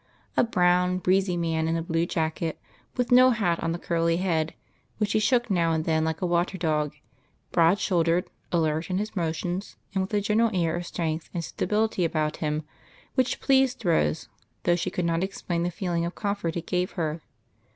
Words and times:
A 0.35 0.43
brown, 0.43 0.97
breezy 0.97 1.37
man, 1.37 1.67
in 1.67 1.77
a 1.77 1.83
blue 1.83 2.07
jacket, 2.07 2.59
wrth 2.95 3.11
no 3.11 3.29
hat 3.29 3.59
on 3.61 3.71
the 3.71 3.77
curly 3.77 4.17
head 4.17 4.55
which 4.97 5.11
he 5.11 5.19
shook 5.19 5.51
now 5.51 5.73
and 5.73 5.85
then 5.85 6.03
like 6.03 6.23
a 6.23 6.25
water 6.25 6.57
dog; 6.57 6.95
broad 7.51 7.77
shouldered, 7.77 8.27
alert 8.51 8.89
in 8.89 8.97
his 8.97 9.15
motions, 9.15 9.75
and 9.93 10.01
with 10.01 10.11
a 10.15 10.19
general 10.19 10.49
air 10.55 10.75
of 10.75 10.87
strength 10.87 11.29
and 11.35 11.43
stability 11.43 12.03
about 12.03 12.37
him 12.37 12.63
which 13.13 13.39
pleased 13.41 13.85
Rose, 13.85 14.27
though 14.63 14.75
she 14.75 14.89
could 14.89 15.05
not 15.05 15.23
explain 15.23 15.61
the 15.61 15.69
feeling 15.69 16.03
of 16.03 16.15
comfort 16.15 16.57
it 16.57 16.65
gave 16.65 16.93
her. 16.93 17.21